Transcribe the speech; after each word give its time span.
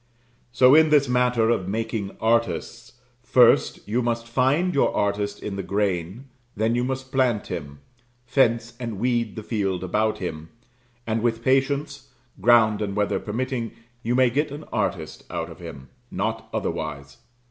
So 0.51 0.73
in 0.73 0.89
this 0.89 1.07
matter 1.07 1.51
of 1.51 1.67
making 1.67 2.17
artists 2.19 2.93
first 3.21 3.87
you 3.87 4.01
must 4.01 4.25
find 4.27 4.73
your 4.73 4.91
artist 4.95 5.43
in 5.43 5.57
the 5.57 5.61
grain; 5.61 6.25
then 6.57 6.73
you 6.73 6.83
must 6.83 7.11
plant 7.11 7.45
him; 7.53 7.81
fence 8.25 8.73
and 8.79 8.97
weed 8.97 9.35
the 9.35 9.43
field 9.43 9.83
about 9.83 10.17
him; 10.17 10.49
and 11.05 11.21
with 11.21 11.43
patience, 11.43 12.09
ground 12.41 12.81
and 12.81 12.95
weather 12.95 13.19
permitting, 13.19 13.73
you 14.01 14.15
may 14.15 14.31
get 14.31 14.49
an 14.49 14.63
artist 14.73 15.23
out 15.29 15.51
of 15.51 15.59
him 15.59 15.89
not 16.09 16.49
otherwise. 16.51 17.17